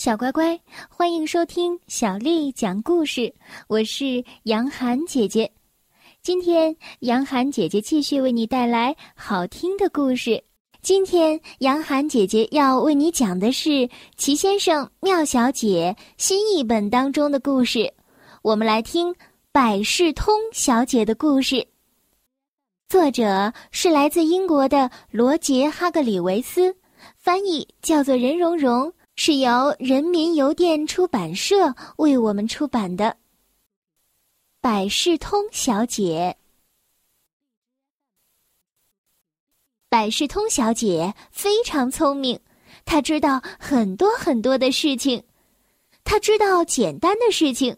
[0.00, 3.30] 小乖乖，欢迎收听小丽讲故事。
[3.68, 5.52] 我是杨涵姐姐，
[6.22, 10.42] 今天杨涵姐姐继续为你带来好听的故事。
[10.80, 13.68] 今天杨涵姐姐要为你讲的是
[14.16, 17.92] 《齐先生妙小姐》新译本当中的故事。
[18.40, 19.14] 我们来听
[19.52, 21.68] 百事通小姐的故事。
[22.88, 26.74] 作者是来自英国的罗杰·哈格里维斯，
[27.18, 28.90] 翻译叫做任蓉蓉。
[29.22, 33.04] 是由人民邮电出版社为我们出版的
[34.62, 36.34] 《百事通小姐》。
[39.90, 42.40] 百事通小姐非常聪明，
[42.86, 45.22] 她知道很多很多的事情。
[46.02, 47.76] 她知道简单的事情，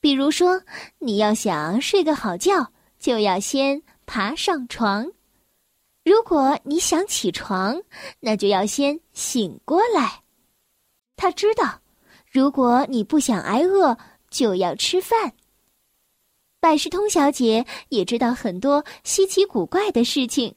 [0.00, 0.62] 比如说，
[1.00, 5.04] 你要想睡个好觉，就要先爬上床；
[6.02, 7.78] 如果你想起床，
[8.20, 10.22] 那就要先醒过来。
[11.18, 11.80] 他知道，
[12.30, 13.98] 如果你不想挨饿，
[14.30, 15.32] 就要吃饭。
[16.60, 20.54] 百事通小姐也知道很多稀奇古怪的事情，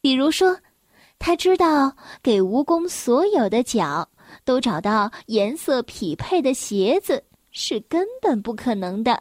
[0.00, 0.56] 比如说，
[1.18, 4.08] 她知道给蜈蚣所有的脚
[4.44, 9.20] 都找到颜色匹配的鞋子是根本不可能的。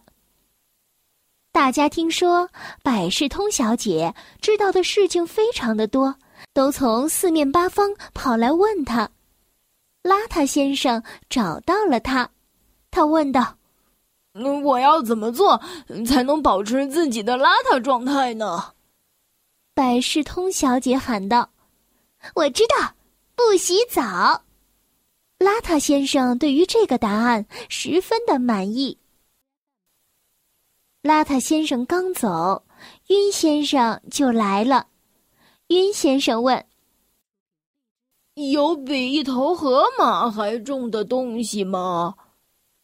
[1.51, 2.47] 大家听说
[2.83, 6.15] 百事通小姐知道的事情非常的多，
[6.53, 9.09] 都从四面八方跑来问她。
[10.05, 12.29] 邋遢先生找到了他，
[12.91, 13.57] 他问道
[14.37, 15.59] ：“嗯，我要怎么做
[16.05, 18.75] 才能保持自己的邋遢状态呢？”
[19.73, 21.49] 百事通小姐喊道
[22.35, 22.93] ：“我知道，
[23.33, 24.43] 不洗澡。”
[25.39, 28.99] 邋遢先生对于这个答案十分的满意。
[31.01, 32.63] 邋遢先生刚走，
[33.07, 34.85] 晕先生就来了。
[35.69, 36.63] 晕先生问。
[38.35, 42.15] 有比一头河马还重的东西吗？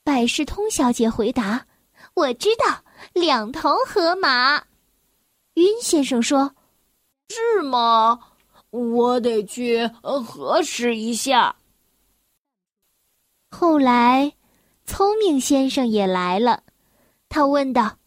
[0.01, 1.65] 百事通小姐回答
[2.15, 4.63] ：“我知道，两头河马。”
[5.55, 6.55] 晕先生说
[7.27, 8.17] ：“是吗？
[8.69, 9.85] 我得去
[10.25, 11.53] 核实一下。”
[13.51, 14.31] 后来，
[14.85, 16.63] 聪明先生也来了，
[17.27, 17.97] 他问道：“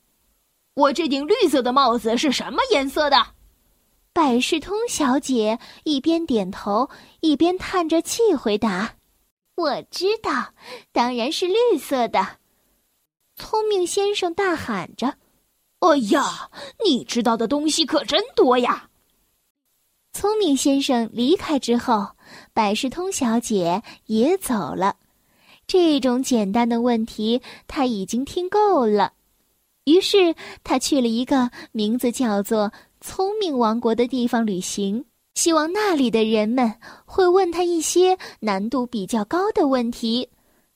[0.72, 3.26] 我这顶绿色的帽子是什么颜色的？”
[4.14, 6.88] 百事通小姐一边点头，
[7.18, 8.94] 一边叹着气回答
[9.56, 10.54] ：“我知道，
[10.92, 12.36] 当然是绿色的。”
[13.34, 15.16] 聪明先生大喊着
[15.80, 16.48] ：“哎呀，
[16.84, 18.88] 你知道的东西可真多呀！”
[20.14, 22.10] 聪明先生离开之后，
[22.52, 24.94] 百事通小姐也走了。
[25.66, 29.14] 这种简单的问题，他已经听够了。
[29.86, 32.72] 于是，他去了一个名字叫做……
[33.06, 35.04] 聪明王国的地方旅行，
[35.34, 40.30] 希望那里的人们会问他一些难度比较高的问题，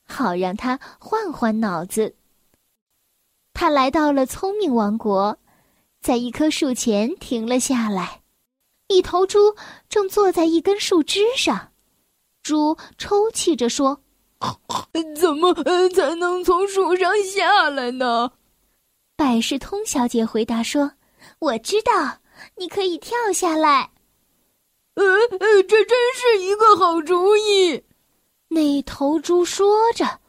[0.05, 2.13] 好让他换换脑子。
[3.51, 5.39] 他来到了聪明王国，
[6.01, 8.21] 在一棵树前停了下来。
[8.89, 9.55] 一头猪
[9.89, 11.71] 正坐在一根树枝上，
[12.43, 14.01] 猪抽泣着说
[15.19, 15.51] ：“怎么
[15.95, 18.33] 才能从树上下来呢？”
[19.17, 20.91] 百事通小姐回答说。
[21.39, 22.19] 我知道，
[22.55, 23.91] 你可以跳下来。
[24.95, 25.03] 呃
[25.39, 27.83] 呃，这真是一个好主意。
[28.47, 30.19] 那头猪说着，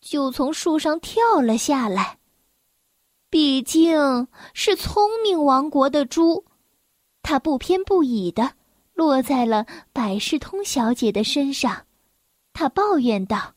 [0.00, 2.18] 就从树上跳了下来。
[3.28, 6.44] 毕竟是聪明王国的猪，
[7.22, 8.54] 它不偏不倚的
[8.94, 11.84] 落在了百事通小姐的身上。
[12.52, 13.52] 他抱怨道：“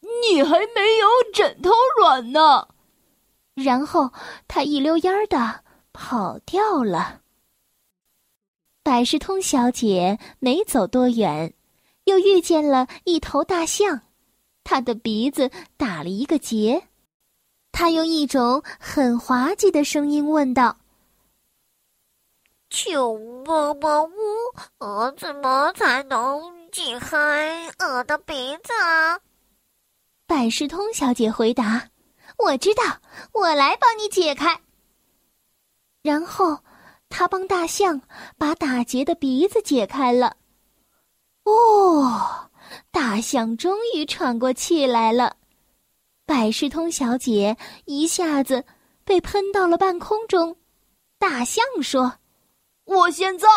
[0.00, 2.68] 你还没有枕头软呢。”
[3.54, 4.12] 然后
[4.46, 5.64] 他一溜烟儿的。
[5.96, 7.20] 跑掉了。
[8.82, 11.54] 百事通小姐没走多远，
[12.02, 14.02] 又遇见了一头大象，
[14.64, 16.88] 它的鼻子打了一个结。
[17.70, 20.76] 他用一种很滑稽的声音问道
[22.70, 24.16] ：“求帮帮我，
[24.78, 28.72] 我怎么才能解开我的鼻子？”
[30.26, 31.88] 百事通小姐回答
[32.36, 32.82] ：“我知道，
[33.32, 34.60] 我来帮你解开。”
[36.02, 36.58] 然后，
[37.08, 38.00] 他帮大象
[38.36, 40.36] 把打结的鼻子解开了。
[41.44, 42.50] 哦，
[42.90, 45.36] 大象终于喘过气来了。
[46.26, 48.64] 百事通小姐一下子
[49.04, 50.56] 被喷到了半空中。
[51.18, 52.18] 大象说
[52.84, 53.48] ：“我现在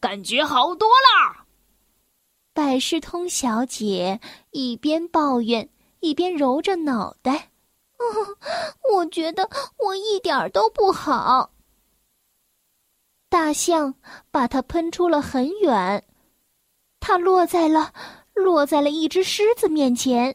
[0.00, 1.46] 感觉好多啦。”
[2.52, 5.68] 百事通小姐一边抱怨，
[6.00, 7.50] 一边揉着脑袋：“，
[8.94, 9.48] 我觉得
[9.78, 11.52] 我一点都不好。”
[13.28, 13.94] 大象
[14.30, 16.04] 把它喷出了很远，
[16.98, 17.92] 它落在了
[18.34, 20.34] 落在了一只狮子面前。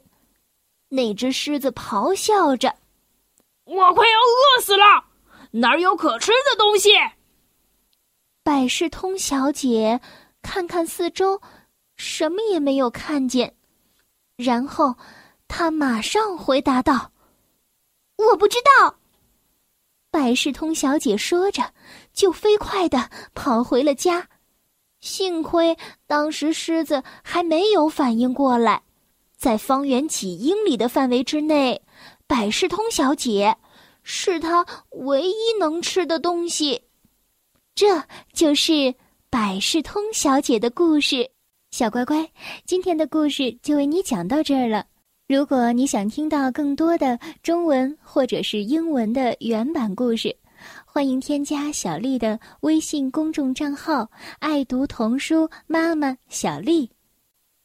[0.88, 2.74] 那只狮子咆哮着
[3.66, 4.86] ：“我快要饿死了，
[5.52, 6.92] 哪儿有可吃的东西？”
[8.44, 10.00] 百事通小姐
[10.42, 11.42] 看看四周，
[11.98, 13.58] 什么也没有看见。
[14.38, 14.96] 然后，
[15.48, 17.12] 她马上回答道
[18.18, 18.98] ：“我不知道。”
[20.12, 21.74] 百事通小姐说着，
[22.14, 24.30] 就飞快的跑回了家。
[25.02, 25.78] 幸亏
[26.08, 28.82] 当时狮子还没有反应过来，
[29.36, 31.82] 在方圆几英里的范围之内，
[32.26, 33.56] 百事通小姐
[34.04, 36.82] 是他唯一能吃的东西。
[37.76, 38.02] 这
[38.32, 38.96] 就是
[39.30, 41.30] 百事通小姐的故事。
[41.72, 42.32] 小乖乖，
[42.66, 44.86] 今天的故事就为你讲到这儿了。
[45.28, 50.36] 如果你想听到更多的中文或者是英文的原版故事，
[50.86, 54.08] 欢迎添加小丽的微信公众账号
[54.38, 56.88] “爱读童书妈妈小丽”。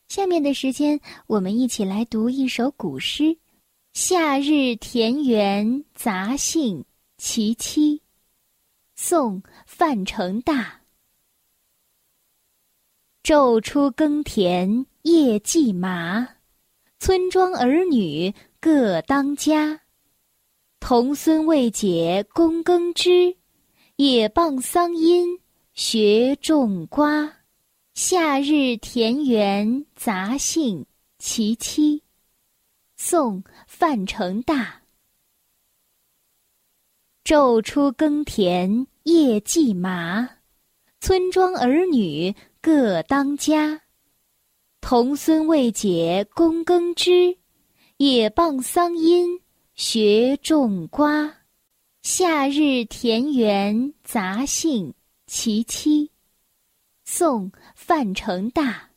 [0.09, 3.25] 下面的时间，我们一起来读一首古诗
[3.93, 6.81] 《夏日田园杂兴·
[7.19, 7.99] 其七》，
[8.97, 10.81] 宋·范成大。
[13.23, 16.27] 昼出耕田夜绩麻。
[17.01, 19.81] 村庄儿女各当家，
[20.81, 23.35] 童孙未解供耕织，
[23.97, 25.41] 也傍桑阴
[25.73, 27.39] 学种瓜。
[27.95, 30.83] 夏日田园杂兴·
[31.19, 32.03] 其七，
[32.99, 34.83] 宋·范成大。
[37.25, 40.29] 昼出耕田夜绩麻，
[41.01, 43.81] 村庄儿女各当家。
[44.81, 47.37] 童孙未解供耕织，
[47.99, 49.41] 也傍桑阴
[49.75, 51.33] 学种瓜。
[52.03, 54.89] 夏日田园杂兴·
[55.27, 56.11] 其七，
[57.05, 58.91] 宋·范成大。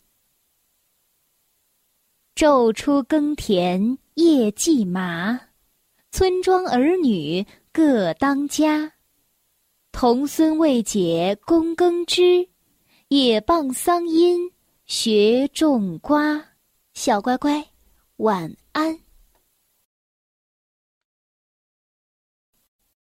[2.33, 5.39] 昼出耕田夜绩麻，
[6.11, 8.93] 村庄儿女各当家。
[9.91, 12.49] 童孙未解供耕织，
[13.09, 14.49] 也傍桑阴。
[14.85, 16.43] 学种瓜，
[16.93, 17.65] 小乖乖，
[18.17, 19.02] 晚安。